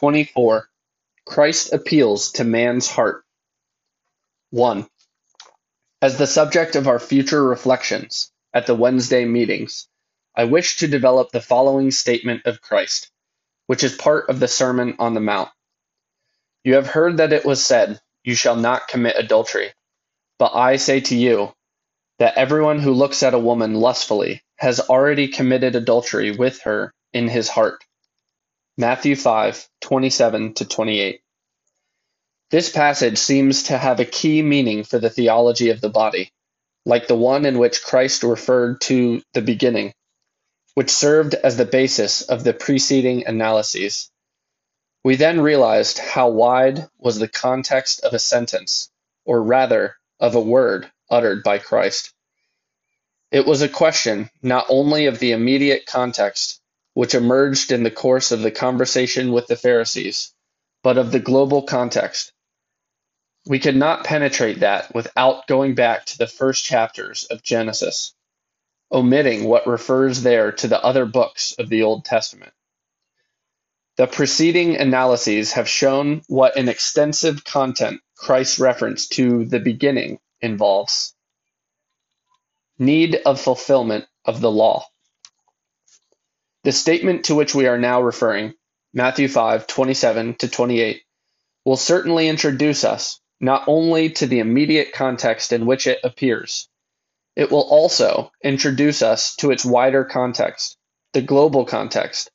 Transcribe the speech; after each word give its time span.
24 0.00 0.68
Christ 1.24 1.72
appeals 1.72 2.32
to 2.32 2.44
man's 2.44 2.86
heart. 2.86 3.24
1. 4.50 4.86
As 6.02 6.18
the 6.18 6.26
subject 6.26 6.76
of 6.76 6.86
our 6.86 6.98
future 6.98 7.42
reflections 7.42 8.30
at 8.52 8.66
the 8.66 8.74
Wednesday 8.74 9.24
meetings, 9.24 9.88
I 10.36 10.44
wish 10.44 10.76
to 10.76 10.86
develop 10.86 11.30
the 11.30 11.40
following 11.40 11.90
statement 11.90 12.42
of 12.44 12.60
Christ, 12.60 13.10
which 13.68 13.82
is 13.82 13.96
part 13.96 14.28
of 14.28 14.38
the 14.38 14.48
Sermon 14.48 14.96
on 14.98 15.14
the 15.14 15.20
Mount. 15.20 15.48
You 16.62 16.74
have 16.74 16.88
heard 16.88 17.16
that 17.16 17.32
it 17.32 17.46
was 17.46 17.64
said, 17.64 17.98
You 18.22 18.34
shall 18.34 18.56
not 18.56 18.88
commit 18.88 19.16
adultery. 19.18 19.72
But 20.38 20.54
I 20.54 20.76
say 20.76 21.00
to 21.00 21.16
you, 21.16 21.54
that 22.18 22.36
everyone 22.36 22.80
who 22.80 22.92
looks 22.92 23.22
at 23.22 23.32
a 23.32 23.38
woman 23.38 23.72
lustfully 23.72 24.42
has 24.56 24.78
already 24.78 25.28
committed 25.28 25.74
adultery 25.74 26.32
with 26.32 26.60
her 26.64 26.92
in 27.14 27.28
his 27.28 27.48
heart. 27.48 27.82
Matthew 28.78 29.16
5 29.16 29.68
27 29.80 30.52
28. 30.52 31.22
This 32.50 32.68
passage 32.68 33.16
seems 33.16 33.62
to 33.64 33.78
have 33.78 34.00
a 34.00 34.04
key 34.04 34.42
meaning 34.42 34.84
for 34.84 34.98
the 34.98 35.08
theology 35.08 35.70
of 35.70 35.80
the 35.80 35.88
body, 35.88 36.30
like 36.84 37.08
the 37.08 37.16
one 37.16 37.46
in 37.46 37.58
which 37.58 37.82
Christ 37.82 38.22
referred 38.22 38.82
to 38.82 39.22
the 39.32 39.40
beginning, 39.40 39.94
which 40.74 40.90
served 40.90 41.34
as 41.34 41.56
the 41.56 41.64
basis 41.64 42.20
of 42.20 42.44
the 42.44 42.52
preceding 42.52 43.26
analyses. 43.26 44.10
We 45.02 45.16
then 45.16 45.40
realized 45.40 45.98
how 45.98 46.28
wide 46.28 46.86
was 46.98 47.18
the 47.18 47.28
context 47.28 48.04
of 48.04 48.12
a 48.12 48.18
sentence, 48.18 48.90
or 49.24 49.42
rather, 49.42 49.96
of 50.20 50.34
a 50.34 50.40
word 50.40 50.90
uttered 51.08 51.42
by 51.42 51.60
Christ. 51.60 52.12
It 53.30 53.46
was 53.46 53.62
a 53.62 53.70
question 53.70 54.28
not 54.42 54.66
only 54.68 55.06
of 55.06 55.18
the 55.18 55.32
immediate 55.32 55.86
context 55.86 56.55
which 56.96 57.14
emerged 57.14 57.72
in 57.72 57.82
the 57.82 57.90
course 57.90 58.32
of 58.32 58.40
the 58.40 58.50
conversation 58.50 59.30
with 59.30 59.46
the 59.48 59.54
Pharisees, 59.54 60.32
but 60.82 60.96
of 60.96 61.12
the 61.12 61.20
global 61.20 61.60
context. 61.60 62.32
We 63.44 63.58
could 63.58 63.76
not 63.76 64.04
penetrate 64.04 64.60
that 64.60 64.94
without 64.94 65.46
going 65.46 65.74
back 65.74 66.06
to 66.06 66.16
the 66.16 66.26
first 66.26 66.64
chapters 66.64 67.24
of 67.24 67.42
Genesis, 67.42 68.14
omitting 68.90 69.44
what 69.44 69.66
refers 69.66 70.22
there 70.22 70.52
to 70.52 70.68
the 70.68 70.82
other 70.82 71.04
books 71.04 71.52
of 71.58 71.68
the 71.68 71.82
Old 71.82 72.06
Testament. 72.06 72.54
The 73.98 74.06
preceding 74.06 74.78
analyses 74.78 75.52
have 75.52 75.68
shown 75.68 76.22
what 76.28 76.56
an 76.56 76.70
extensive 76.70 77.44
content 77.44 78.00
Christ's 78.16 78.58
reference 78.58 79.06
to 79.08 79.44
the 79.44 79.60
beginning 79.60 80.18
involves. 80.40 81.14
Need 82.78 83.20
of 83.26 83.38
fulfillment 83.38 84.06
of 84.24 84.40
the 84.40 84.50
law. 84.50 84.86
The 86.66 86.72
statement 86.72 87.26
to 87.26 87.36
which 87.36 87.54
we 87.54 87.68
are 87.68 87.78
now 87.78 88.02
referring, 88.02 88.54
Matthew 88.92 89.28
5 89.28 89.68
27 89.68 90.34
to 90.38 90.48
28, 90.48 91.00
will 91.64 91.76
certainly 91.76 92.26
introduce 92.26 92.82
us 92.82 93.20
not 93.38 93.62
only 93.68 94.10
to 94.10 94.26
the 94.26 94.40
immediate 94.40 94.92
context 94.92 95.52
in 95.52 95.64
which 95.64 95.86
it 95.86 96.00
appears, 96.02 96.68
it 97.36 97.52
will 97.52 97.68
also 97.70 98.32
introduce 98.42 99.00
us 99.00 99.36
to 99.36 99.52
its 99.52 99.64
wider 99.64 100.04
context, 100.04 100.76
the 101.12 101.22
global 101.22 101.64
context, 101.64 102.32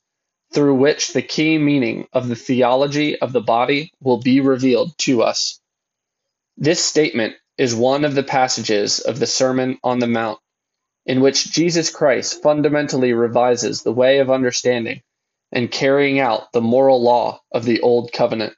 through 0.54 0.76
which 0.76 1.12
the 1.12 1.20
key 1.20 1.58
meaning 1.58 2.08
of 2.14 2.26
the 2.26 2.34
theology 2.34 3.18
of 3.18 3.34
the 3.34 3.42
body 3.42 3.92
will 4.00 4.22
be 4.22 4.40
revealed 4.40 4.96
to 4.96 5.22
us. 5.22 5.60
This 6.56 6.82
statement 6.82 7.34
is 7.58 7.74
one 7.74 8.06
of 8.06 8.14
the 8.14 8.22
passages 8.22 8.98
of 9.00 9.18
the 9.18 9.26
Sermon 9.26 9.78
on 9.84 9.98
the 9.98 10.06
Mount 10.06 10.38
in 11.06 11.20
which 11.20 11.52
Jesus 11.52 11.90
Christ 11.90 12.42
fundamentally 12.42 13.12
revises 13.12 13.82
the 13.82 13.92
way 13.92 14.18
of 14.18 14.30
understanding 14.30 15.02
and 15.50 15.70
carrying 15.70 16.20
out 16.20 16.52
the 16.52 16.60
moral 16.60 17.02
law 17.02 17.40
of 17.52 17.64
the 17.64 17.80
Old 17.80 18.12
Covenant. 18.12 18.54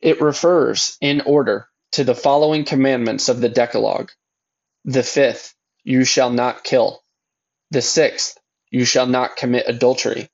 It 0.00 0.20
refers, 0.20 0.96
in 1.00 1.20
order, 1.22 1.68
to 1.92 2.04
the 2.04 2.14
following 2.14 2.64
commandments 2.64 3.28
of 3.28 3.40
the 3.40 3.48
Decalogue. 3.48 4.10
The 4.84 5.02
fifth, 5.02 5.54
you 5.84 6.04
shall 6.04 6.30
not 6.30 6.64
kill. 6.64 7.02
The 7.70 7.82
sixth, 7.82 8.38
you 8.70 8.84
shall 8.84 9.06
not 9.06 9.36
commit 9.36 9.68
adultery. 9.68 10.28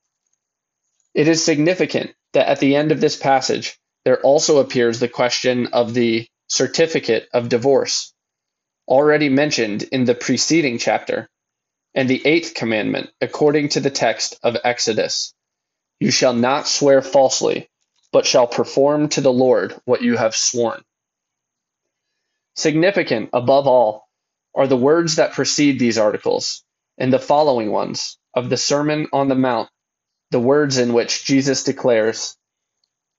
It 1.15 1.29
is 1.29 1.45
significant 1.45 2.13
that 2.33 2.49
at 2.49 2.61
the 2.61 2.77
end 2.77 2.93
of 2.93 3.01
this 3.01 3.17
passage, 3.17 3.79
there 4.05 4.21
also 4.21 4.59
appears 4.59 5.01
the 5.01 5.09
question 5.09 5.69
of 5.69 5.93
the 5.93 6.27
certificate 6.49 7.29
of 7.35 7.49
divorce 7.49 8.15
already 8.89 9.29
mentioned 9.29 9.85
in 9.85 10.07
the 10.07 10.17
preceding 10.17 10.79
chapter, 10.79 11.29
and 11.95 12.09
the 12.11 12.27
eighth 12.27 12.55
commandment, 12.55 13.11
according 13.21 13.71
to 13.71 13.81
the 13.81 13.91
text 13.91 14.39
of 14.43 14.57
Exodus 14.65 15.35
You 16.01 16.11
shall 16.11 16.35
not 16.35 16.69
swear 16.69 17.03
falsely, 17.03 17.69
but 18.13 18.27
shall 18.27 18.47
perform 18.47 19.09
to 19.11 19.21
the 19.21 19.33
Lord 19.33 19.75
what 19.85 20.03
you 20.03 20.17
have 20.17 20.37
sworn. 20.37 20.83
Significant, 22.57 23.31
above 23.33 23.67
all, 23.67 24.09
are 24.55 24.67
the 24.67 24.77
words 24.77 25.17
that 25.17 25.33
precede 25.33 25.79
these 25.79 25.99
articles, 25.99 26.65
and 26.99 27.13
the 27.13 27.19
following 27.19 27.71
ones 27.71 28.19
of 28.35 28.51
the 28.51 28.57
Sermon 28.57 29.09
on 29.13 29.29
the 29.29 29.35
Mount, 29.37 29.71
the 30.31 30.41
words 30.41 30.79
in 30.79 30.93
which 30.93 31.25
Jesus 31.25 31.65
declares, 31.65 32.37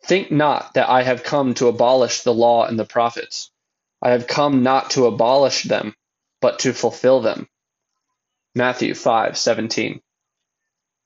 Think 0.05 0.31
not 0.31 0.75
that 0.75 0.89
I 0.89 1.03
have 1.03 1.23
come 1.23 1.53
to 1.55 1.67
abolish 1.67 2.21
the 2.21 2.33
law 2.33 2.65
and 2.65 2.79
the 2.79 2.85
prophets. 2.85 3.51
I 4.01 4.11
have 4.11 4.27
come 4.27 4.63
not 4.63 4.91
to 4.91 5.07
abolish 5.07 5.63
them, 5.63 5.95
but 6.41 6.59
to 6.59 6.73
fulfill 6.73 7.21
them. 7.21 7.47
Matthew 8.55 8.93
5:17. 8.93 10.01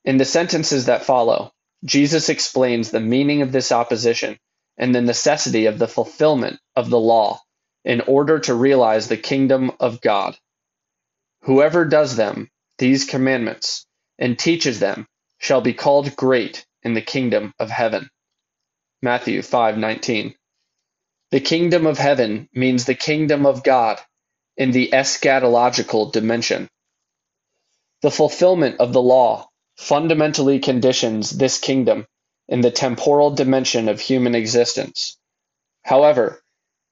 In 0.05 0.17
the 0.17 0.25
sentences 0.25 0.85
that 0.87 1.05
follow, 1.05 1.51
Jesus 1.85 2.29
explains 2.29 2.91
the 2.91 2.99
meaning 3.01 3.41
of 3.43 3.51
this 3.51 3.71
opposition 3.71 4.39
and 4.77 4.95
the 4.95 5.01
necessity 5.01 5.67
of 5.67 5.79
the 5.79 5.87
fulfillment 5.87 6.59
of 6.75 6.89
the 6.89 6.99
law 6.99 7.41
in 7.85 8.01
order 8.01 8.39
to 8.39 8.55
realize 8.55 9.07
the 9.07 9.17
kingdom 9.17 9.71
of 9.79 10.01
God. 10.01 10.37
Whoever 11.43 11.85
does 11.85 12.15
them, 12.17 12.49
these 12.79 13.05
commandments, 13.05 13.85
and 14.19 14.39
teaches 14.39 14.79
them 14.79 15.07
shall 15.39 15.61
be 15.61 15.73
called 15.73 16.15
great 16.15 16.65
in 16.83 16.93
the 16.95 17.01
kingdom 17.01 17.53
of 17.59 17.69
heaven. 17.69 18.09
Matthew 19.01 19.41
5:19. 19.41 20.35
The 21.33 21.41
kingdom 21.41 21.87
of 21.87 21.97
heaven 21.97 22.47
means 22.53 22.85
the 22.85 22.93
kingdom 22.93 23.47
of 23.47 23.63
God 23.63 23.99
in 24.55 24.69
the 24.69 24.91
eschatological 24.93 26.11
dimension. 26.11 26.69
The 28.03 28.11
fulfillment 28.11 28.79
of 28.79 28.93
the 28.93 29.01
law 29.01 29.49
fundamentally 29.75 30.59
conditions 30.59 31.31
this 31.31 31.57
kingdom 31.57 32.05
in 32.47 32.61
the 32.61 32.69
temporal 32.69 33.31
dimension 33.31 33.89
of 33.89 33.99
human 33.99 34.35
existence. 34.35 35.17
However, 35.81 36.43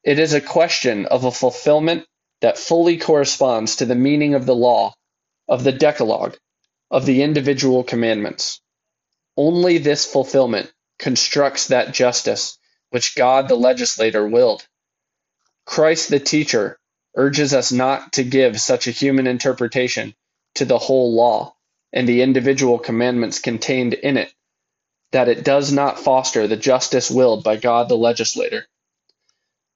it 0.04 0.18
is 0.18 0.34
a 0.34 0.42
question 0.42 1.06
of 1.06 1.24
a 1.24 1.32
fulfillment 1.32 2.08
that 2.40 2.58
fully 2.58 2.98
corresponds 2.98 3.76
to 3.76 3.86
the 3.86 3.94
meaning 3.94 4.34
of 4.34 4.48
the 4.48 4.56
law, 4.56 4.96
of 5.48 5.64
the 5.64 5.72
Decalogue, 5.72 6.36
of 6.90 7.06
the 7.06 7.22
individual 7.22 7.84
commandments. 7.84 8.60
Only 9.38 9.78
this 9.78 10.12
fulfillment 10.12 10.74
constructs 10.98 11.68
that 11.68 11.94
justice 11.94 12.58
which 12.92 13.16
God 13.16 13.50
the 13.50 13.56
legislator 13.56 14.28
willed. 14.28 14.68
Christ 15.66 16.10
the 16.10 16.20
teacher 16.20 16.80
urges 17.16 17.54
us 17.54 17.72
not 17.72 18.14
to 18.14 18.24
give 18.24 18.62
such 18.62 18.88
a 18.88 18.92
human 18.92 19.28
interpretation 19.28 20.16
to 20.56 20.66
the 20.66 20.80
whole 20.80 21.14
law 21.16 21.56
and 21.94 22.08
the 22.08 22.22
individual 22.22 22.80
commandments 22.80 23.40
contained 23.40 23.96
in 23.96 24.18
it 24.18 24.34
that 25.12 25.30
it 25.30 25.44
does 25.44 25.72
not 25.72 26.00
foster 26.00 26.48
the 26.48 26.58
justice 26.58 27.12
willed 27.12 27.44
by 27.44 27.58
God 27.58 27.90
the 27.90 27.98
legislator. 27.98 28.66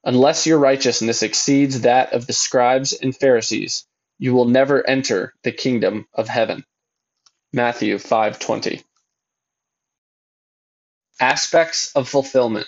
Unless 0.03 0.47
your 0.47 0.59
righteousness 0.59 1.23
exceeds 1.23 1.81
that 1.81 2.13
of 2.13 2.27
the 2.27 2.33
scribes 2.33 2.93
and 2.93 3.15
Pharisees, 3.15 3.85
you 4.17 4.33
will 4.33 4.45
never 4.45 4.87
enter 4.87 5.33
the 5.43 5.51
kingdom 5.51 6.07
of 6.13 6.27
heaven. 6.29 6.65
Matthew 7.53 7.97
5:20. 7.97 8.83
Aspects 11.19 11.91
of 11.95 12.09
fulfillment. 12.09 12.67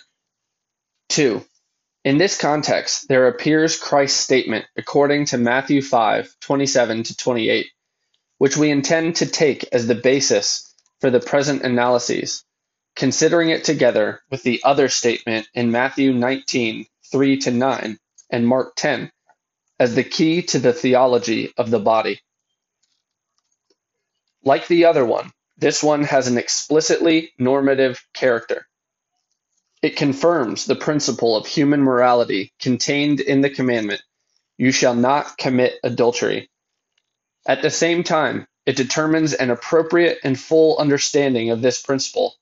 2. 1.09 1.43
In 2.03 2.17
this 2.17 2.37
context, 2.37 3.07
there 3.07 3.27
appears 3.27 3.77
Christ's 3.77 4.19
statement 4.19 4.65
according 4.77 5.25
to 5.25 5.37
Matthew 5.37 5.81
5 5.81 6.35
27 6.39 7.03
28, 7.03 7.67
which 8.37 8.57
we 8.57 8.71
intend 8.71 9.17
to 9.17 9.25
take 9.25 9.65
as 9.73 9.87
the 9.87 9.95
basis 9.95 10.73
for 11.01 11.09
the 11.09 11.19
present 11.19 11.63
analyses, 11.63 12.43
considering 12.95 13.49
it 13.49 13.63
together 13.63 14.21
with 14.31 14.43
the 14.43 14.61
other 14.63 14.87
statement 14.89 15.47
in 15.53 15.71
Matthew 15.71 16.13
19 16.13 16.85
3 17.11 17.39
9 17.39 17.99
and 18.29 18.47
Mark 18.47 18.73
10 18.75 19.11
as 19.79 19.95
the 19.95 20.03
key 20.03 20.41
to 20.41 20.59
the 20.59 20.73
theology 20.73 21.53
of 21.57 21.69
the 21.69 21.79
body. 21.79 22.21
Like 24.43 24.67
the 24.67 24.85
other 24.85 25.05
one, 25.05 25.31
this 25.57 25.83
one 25.83 26.03
has 26.03 26.27
an 26.27 26.37
explicitly 26.37 27.33
normative 27.37 28.01
character. 28.13 28.67
It 29.81 29.95
confirms 29.95 30.65
the 30.65 30.75
principle 30.75 31.35
of 31.35 31.45
human 31.45 31.81
morality 31.81 32.51
contained 32.59 33.19
in 33.19 33.41
the 33.41 33.49
commandment, 33.49 34.01
You 34.57 34.71
shall 34.71 34.95
not 34.95 35.37
commit 35.37 35.79
adultery. 35.83 36.49
At 37.47 37.61
the 37.61 37.69
same 37.69 38.03
time, 38.03 38.47
it 38.65 38.75
determines 38.75 39.33
an 39.33 39.51
appropriate 39.51 40.19
and 40.23 40.39
full 40.39 40.77
understanding 40.79 41.51
of 41.51 41.61
this 41.61 41.81
principle, 41.81 42.35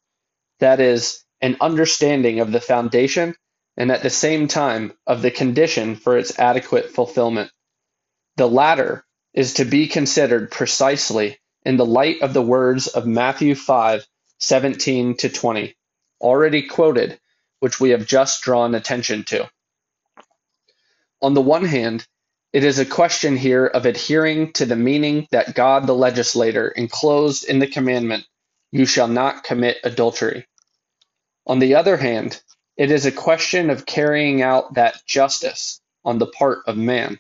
that 0.59 0.79
is, 0.79 1.23
an 1.41 1.57
understanding 1.59 2.39
of 2.39 2.51
the 2.53 2.61
foundation 2.61 3.35
and 3.77 3.91
at 3.91 4.01
the 4.01 4.09
same 4.09 4.47
time 4.47 4.93
of 5.05 5.21
the 5.21 5.29
condition 5.29 5.95
for 5.95 6.17
its 6.17 6.39
adequate 6.39 6.91
fulfillment. 6.91 7.51
The 8.37 8.47
latter 8.47 9.05
is 9.33 9.55
to 9.55 9.65
be 9.65 9.87
considered 9.87 10.51
precisely 10.51 11.37
in 11.65 11.75
the 11.75 11.85
light 11.85 12.21
of 12.21 12.33
the 12.33 12.41
words 12.41 12.87
of 12.87 13.05
Matthew 13.05 13.55
5 13.55 14.07
17 14.39 15.17
to 15.17 15.29
20, 15.29 15.75
already 16.21 16.63
quoted, 16.63 17.19
which 17.65 17.79
we 17.79 17.89
have 17.89 18.05
just 18.05 18.43
drawn 18.43 18.75
attention 18.75 19.23
to. 19.23 19.49
On 21.19 21.33
the 21.33 21.41
one 21.41 21.65
hand, 21.65 22.05
it 22.53 22.63
is 22.63 22.77
a 22.77 22.85
question 22.85 23.35
here 23.35 23.65
of 23.65 23.87
adhering 23.87 24.53
to 24.53 24.67
the 24.67 24.75
meaning 24.75 25.27
that 25.31 25.55
God 25.55 25.87
the 25.87 25.95
legislator 25.95 26.67
enclosed 26.67 27.43
in 27.43 27.57
the 27.57 27.65
commandment, 27.65 28.23
You 28.71 28.85
shall 28.85 29.07
not 29.07 29.43
commit 29.43 29.79
adultery. 29.83 30.45
On 31.47 31.57
the 31.57 31.73
other 31.73 31.97
hand, 31.97 32.39
it 32.77 32.91
is 32.91 33.07
a 33.07 33.11
question 33.11 33.71
of 33.71 33.87
carrying 33.87 34.43
out 34.43 34.75
that 34.75 35.01
justice 35.07 35.81
on 36.03 36.19
the 36.19 36.27
part 36.27 36.59
of 36.67 36.77
man. 36.77 37.19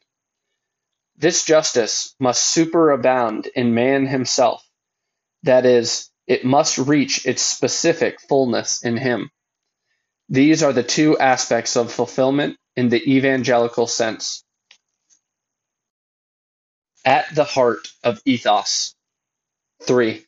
This 1.17 1.43
justice 1.43 2.13
must 2.19 2.55
superabound 2.55 3.47
in 3.55 3.73
man 3.73 4.05
himself, 4.05 4.63
that 5.41 5.65
is, 5.65 6.11
it 6.27 6.45
must 6.45 6.77
reach 6.77 7.25
its 7.25 7.41
specific 7.41 8.21
fullness 8.21 8.83
in 8.83 8.95
him. 8.97 9.31
These 10.29 10.63
are 10.63 10.73
the 10.73 10.83
two 10.83 11.17
aspects 11.19 11.75
of 11.75 11.91
fulfillment 11.91 12.57
in 12.75 12.89
the 12.89 13.01
evangelical 13.15 13.87
sense. 13.87 14.43
At 17.05 17.33
the 17.35 17.43
heart 17.43 17.87
of 18.03 18.19
ethos. 18.25 18.95
3. 19.83 20.25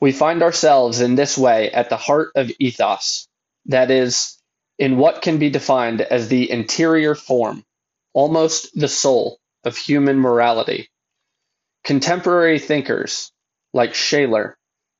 We 0.00 0.12
find 0.12 0.42
ourselves 0.42 1.00
in 1.00 1.14
this 1.14 1.36
way 1.38 1.70
at 1.70 1.90
the 1.90 1.96
heart 1.96 2.32
of 2.34 2.50
ethos, 2.58 3.28
that 3.66 3.90
is, 3.90 4.38
in 4.78 4.96
what 4.96 5.22
can 5.22 5.38
be 5.38 5.50
defined 5.50 6.00
as 6.00 6.28
the 6.28 6.50
interior 6.50 7.14
form, 7.14 7.64
almost 8.12 8.78
the 8.78 8.88
soul, 8.88 9.38
of 9.64 9.76
human 9.76 10.18
morality. 10.18 10.88
Contemporary 11.84 12.58
thinkers, 12.58 13.32
like 13.72 13.94
Scheler, 13.94 14.56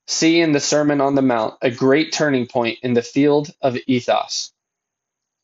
see 0.07 0.41
in 0.41 0.53
the 0.53 0.61
Sermon 0.61 1.01
on 1.01 1.15
the 1.15 1.23
Mount 1.23 1.55
a 1.63 1.71
great 1.71 2.13
turning 2.13 2.47
point 2.47 2.79
in 2.83 2.95
the 2.95 3.03
field 3.03 3.53
of 3.61 3.77
ethos. 3.87 4.53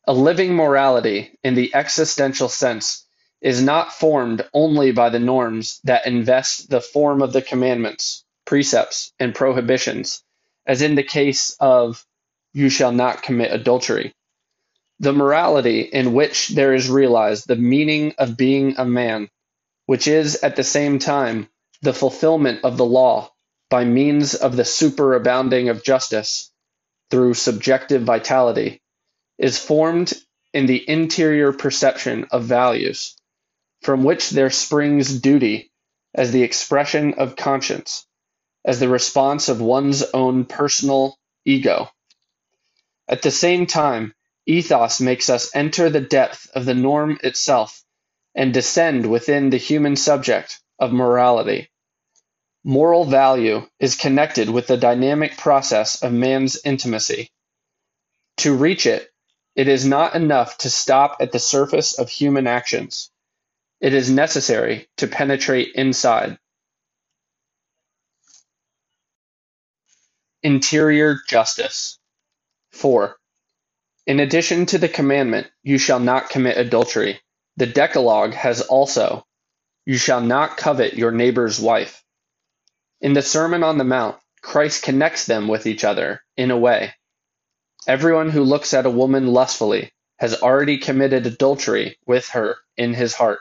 A 0.05 0.13
living 0.13 0.55
morality, 0.55 1.37
in 1.43 1.55
the 1.55 1.73
existential 1.75 2.49
sense, 2.49 3.05
is 3.41 3.63
not 3.63 3.93
formed 3.93 4.47
only 4.53 4.91
by 4.91 5.09
the 5.09 5.19
norms 5.19 5.79
that 5.83 6.05
invest 6.05 6.69
the 6.69 6.81
form 6.81 7.21
of 7.21 7.33
the 7.33 7.41
commandments, 7.41 8.23
precepts, 8.45 9.13
and 9.19 9.33
prohibitions, 9.33 10.23
as 10.65 10.81
in 10.81 10.95
the 10.95 11.03
case 11.03 11.55
of 11.59 12.05
you 12.53 12.69
shall 12.69 12.91
not 12.91 13.23
commit 13.23 13.51
adultery. 13.51 14.13
The 14.99 15.13
morality 15.13 15.81
in 15.81 16.13
which 16.13 16.49
there 16.49 16.73
is 16.73 16.89
realized 16.89 17.47
the 17.47 17.55
meaning 17.55 18.13
of 18.19 18.37
being 18.37 18.75
a 18.77 18.85
man, 18.85 19.29
which 19.87 20.07
is 20.07 20.43
at 20.43 20.55
the 20.55 20.63
same 20.63 20.99
time 20.99 21.49
the 21.81 21.93
fulfillment 21.93 22.63
of 22.63 22.77
the 22.77 22.85
law 22.85 23.31
by 23.71 23.85
means 23.85 24.35
of 24.35 24.57
the 24.57 24.63
superabounding 24.63 25.71
of 25.71 25.83
justice 25.83 26.51
through 27.09 27.33
subjective 27.33 28.03
vitality, 28.03 28.81
is 29.39 29.57
formed 29.57 30.13
in 30.53 30.65
the 30.67 30.87
interior 30.89 31.53
perception 31.53 32.27
of 32.31 32.43
values, 32.43 33.15
from 33.81 34.03
which 34.03 34.29
there 34.29 34.51
springs 34.51 35.21
duty 35.21 35.71
as 36.13 36.31
the 36.31 36.43
expression 36.43 37.15
of 37.15 37.37
conscience, 37.37 38.05
as 38.65 38.81
the 38.81 38.89
response 38.89 39.49
of 39.49 39.61
one's 39.61 40.03
own 40.13 40.45
personal 40.45 41.17
ego. 41.45 41.89
At 43.07 43.21
the 43.21 43.31
same 43.31 43.67
time, 43.67 44.13
ethos 44.45 44.99
makes 44.99 45.29
us 45.29 45.55
enter 45.55 45.89
the 45.89 46.01
depth 46.01 46.49
of 46.53 46.65
the 46.65 46.75
norm 46.75 47.19
itself 47.23 47.83
and 48.35 48.53
descend 48.53 49.09
within 49.09 49.49
the 49.49 49.57
human 49.57 49.95
subject 49.95 50.59
of 50.77 50.91
morality. 50.91 51.69
Moral 52.63 53.05
value 53.05 53.67
is 53.79 53.95
connected 53.95 54.49
with 54.49 54.67
the 54.67 54.77
dynamic 54.77 55.37
process 55.37 56.03
of 56.03 56.13
man's 56.13 56.59
intimacy. 56.63 57.31
To 58.37 58.55
reach 58.55 58.85
it, 58.85 59.09
it 59.55 59.67
is 59.67 59.85
not 59.85 60.15
enough 60.15 60.57
to 60.59 60.69
stop 60.69 61.17
at 61.21 61.31
the 61.31 61.39
surface 61.39 61.97
of 61.99 62.09
human 62.09 62.47
actions. 62.47 63.11
It 63.81 63.93
is 63.93 64.11
necessary 64.11 64.87
to 64.97 65.07
penetrate 65.07 65.73
inside. 65.75 66.37
Interior 70.43 71.17
justice. 71.27 71.99
4. 72.73 73.17
In 74.07 74.19
addition 74.19 74.65
to 74.67 74.77
the 74.77 74.89
commandment, 74.89 75.47
You 75.63 75.77
shall 75.77 75.99
not 75.99 76.29
commit 76.29 76.57
adultery, 76.57 77.21
the 77.57 77.67
Decalogue 77.67 78.33
has 78.33 78.61
also, 78.61 79.25
You 79.85 79.97
shall 79.97 80.21
not 80.21 80.57
covet 80.57 80.93
your 80.93 81.11
neighbor's 81.11 81.59
wife. 81.59 82.03
In 83.01 83.13
the 83.13 83.23
Sermon 83.23 83.63
on 83.63 83.79
the 83.79 83.83
Mount, 83.83 84.17
Christ 84.41 84.83
connects 84.83 85.25
them 85.25 85.47
with 85.47 85.65
each 85.65 85.83
other, 85.83 86.23
in 86.37 86.51
a 86.51 86.57
way. 86.57 86.93
Everyone 87.87 88.29
who 88.29 88.43
looks 88.43 88.75
at 88.75 88.85
a 88.85 88.91
woman 88.91 89.25
lustfully 89.27 89.91
has 90.19 90.39
already 90.41 90.77
committed 90.77 91.25
adultery 91.25 91.97
with 92.05 92.29
her 92.29 92.57
in 92.77 92.93
his 92.93 93.15
heart. 93.15 93.39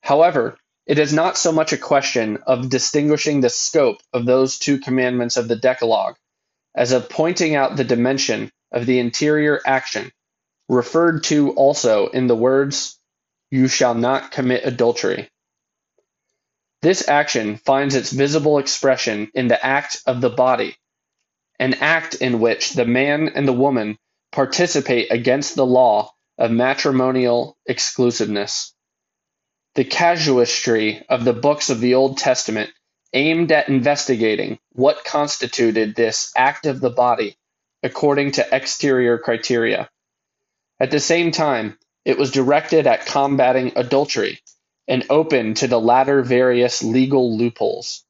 However, 0.00 0.58
it 0.86 0.98
is 0.98 1.12
not 1.12 1.36
so 1.36 1.52
much 1.52 1.72
a 1.72 1.78
question 1.78 2.38
of 2.48 2.68
distinguishing 2.68 3.40
the 3.40 3.48
scope 3.48 4.00
of 4.12 4.26
those 4.26 4.58
two 4.58 4.78
commandments 4.78 5.36
of 5.36 5.46
the 5.46 5.56
Decalogue 5.56 6.16
as 6.74 6.90
of 6.92 7.08
pointing 7.08 7.54
out 7.54 7.76
the 7.76 7.84
dimension 7.84 8.50
of 8.72 8.86
the 8.86 8.98
interior 8.98 9.60
action, 9.64 10.12
referred 10.68 11.22
to 11.24 11.52
also 11.52 12.08
in 12.08 12.26
the 12.26 12.36
words, 12.36 12.98
You 13.50 13.68
shall 13.68 13.94
not 13.94 14.32
commit 14.32 14.66
adultery. 14.66 15.30
This 16.86 17.08
action 17.08 17.56
finds 17.56 17.96
its 17.96 18.12
visible 18.12 18.58
expression 18.58 19.28
in 19.34 19.48
the 19.48 19.66
act 19.66 20.02
of 20.06 20.20
the 20.20 20.30
body, 20.30 20.76
an 21.58 21.74
act 21.80 22.14
in 22.14 22.38
which 22.38 22.74
the 22.74 22.84
man 22.84 23.28
and 23.34 23.48
the 23.48 23.52
woman 23.52 23.98
participate 24.30 25.10
against 25.10 25.56
the 25.56 25.66
law 25.66 26.14
of 26.38 26.52
matrimonial 26.52 27.58
exclusiveness. 27.66 28.72
The 29.74 29.82
casuistry 29.82 31.04
of 31.08 31.24
the 31.24 31.32
books 31.32 31.70
of 31.70 31.80
the 31.80 31.94
Old 31.94 32.18
Testament 32.18 32.70
aimed 33.12 33.50
at 33.50 33.68
investigating 33.68 34.60
what 34.70 35.04
constituted 35.04 35.96
this 35.96 36.30
act 36.36 36.66
of 36.66 36.80
the 36.80 36.90
body 36.90 37.36
according 37.82 38.30
to 38.38 38.46
exterior 38.54 39.18
criteria. 39.18 39.90
At 40.78 40.92
the 40.92 41.00
same 41.00 41.32
time, 41.32 41.80
it 42.04 42.16
was 42.16 42.30
directed 42.30 42.86
at 42.86 43.06
combating 43.06 43.72
adultery 43.74 44.38
and 44.88 45.04
open 45.10 45.54
to 45.54 45.66
the 45.66 45.80
latter 45.80 46.22
various 46.22 46.82
legal 46.82 47.36
loopholes. 47.36 48.04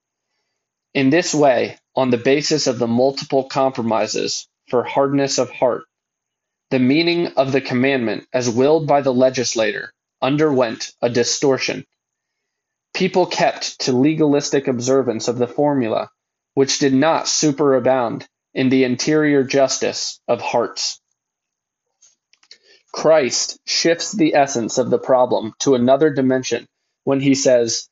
In 0.94 1.10
this 1.10 1.34
way, 1.34 1.78
on 1.94 2.10
the 2.10 2.18
basis 2.18 2.66
of 2.66 2.78
the 2.78 2.86
multiple 2.86 3.44
compromises 3.44 4.48
for 4.68 4.82
hardness 4.82 5.38
of 5.38 5.50
heart, 5.50 5.84
the 6.70 6.78
meaning 6.78 7.28
of 7.36 7.52
the 7.52 7.60
commandment 7.60 8.26
as 8.32 8.50
willed 8.50 8.86
by 8.86 9.00
the 9.00 9.12
legislator 9.12 9.92
underwent 10.20 10.92
a 11.00 11.08
distortion. 11.08 11.84
People 12.94 13.26
kept 13.26 13.80
to 13.82 13.92
legalistic 13.92 14.68
observance 14.68 15.28
of 15.28 15.38
the 15.38 15.46
formula, 15.46 16.10
which 16.54 16.78
did 16.78 16.94
not 16.94 17.26
superabound 17.26 18.26
in 18.54 18.70
the 18.70 18.84
interior 18.84 19.44
justice 19.44 20.20
of 20.26 20.40
hearts. 20.40 21.00
Christ 22.96 23.58
shifts 23.66 24.12
the 24.12 24.34
essence 24.34 24.78
of 24.78 24.88
the 24.88 24.98
problem 24.98 25.52
to 25.58 25.74
another 25.74 26.08
dimension 26.08 26.66
when 27.04 27.20
he 27.20 27.34
says, 27.34 27.90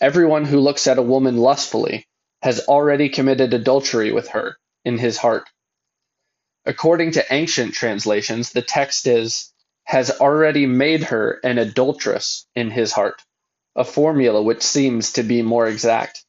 Everyone 0.00 0.46
who 0.46 0.58
looks 0.58 0.86
at 0.86 0.96
a 0.96 1.02
woman 1.02 1.36
lustfully 1.36 2.06
has 2.40 2.60
already 2.60 3.10
committed 3.10 3.52
adultery 3.52 4.10
with 4.10 4.28
her 4.28 4.56
in 4.86 4.96
his 4.96 5.18
heart. 5.18 5.50
According 6.64 7.10
to 7.12 7.26
ancient 7.30 7.74
translations, 7.74 8.52
the 8.52 8.62
text 8.62 9.06
is, 9.06 9.52
has 9.84 10.18
already 10.18 10.64
made 10.64 11.02
her 11.04 11.40
an 11.44 11.58
adulteress 11.58 12.46
in 12.54 12.70
his 12.70 12.90
heart, 12.90 13.20
a 13.76 13.84
formula 13.84 14.42
which 14.42 14.62
seems 14.62 15.12
to 15.12 15.22
be 15.22 15.42
more 15.42 15.68
exact. 15.68 16.24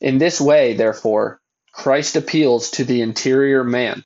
In 0.00 0.18
this 0.18 0.40
way, 0.40 0.74
therefore, 0.74 1.40
Christ 1.70 2.16
appeals 2.16 2.72
to 2.72 2.84
the 2.84 3.02
interior 3.02 3.62
man 3.62 4.04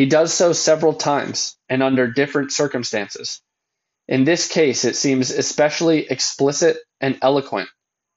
he 0.00 0.06
does 0.06 0.32
so 0.32 0.54
several 0.54 0.94
times 0.94 1.58
and 1.68 1.82
under 1.82 2.06
different 2.06 2.50
circumstances. 2.52 3.42
In 4.08 4.24
this 4.24 4.48
case, 4.48 4.86
it 4.86 4.96
seems 4.96 5.30
especially 5.30 6.06
explicit 6.08 6.78
and 7.02 7.18
eloquent, 7.20 7.68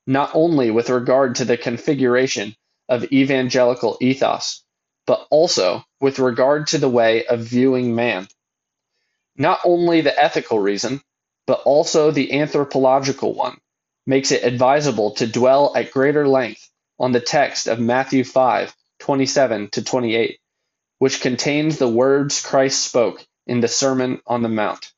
not 0.07 0.31
only 0.33 0.71
with 0.71 0.89
regard 0.89 1.35
to 1.35 1.43
the 1.43 1.57
configuration 1.57 2.55
of 2.87 3.11
evangelical 3.11 3.97
ethos, 3.99 4.63
but 5.05 5.27
also 5.29 5.83
with 5.99 6.19
regard 6.19 6.67
to 6.67 6.77
the 6.77 6.87
way 6.87 7.25
of 7.25 7.41
viewing 7.41 7.93
man. 7.93 8.29
Not 9.35 9.59
only 9.65 9.99
the 9.99 10.17
ethical 10.17 10.59
reason, 10.59 11.01
but 11.45 11.63
also 11.65 12.11
the 12.11 12.39
anthropological 12.39 13.33
one, 13.33 13.57
makes 14.07 14.31
it 14.31 14.45
advisable 14.45 15.15
to 15.15 15.27
dwell 15.27 15.73
at 15.75 15.91
greater 15.91 16.29
length 16.29 16.69
on 16.97 17.11
the 17.11 17.19
text 17.19 17.67
of 17.67 17.81
Matthew 17.81 18.23
5 18.23 18.73
27 18.99 19.69
to 19.71 19.83
28 19.83 20.39
which 21.03 21.19
contains 21.19 21.79
the 21.79 21.87
words 21.89 22.39
Christ 22.41 22.81
spoke 22.81 23.27
in 23.45 23.59
the 23.59 23.67
Sermon 23.67 24.21
on 24.25 24.41
the 24.41 24.47
Mount. 24.47 24.93